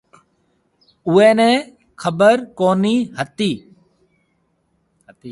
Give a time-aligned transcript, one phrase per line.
[1.07, 1.51] اُوئي نَي
[2.03, 3.51] خبر ڪونهي هتي۔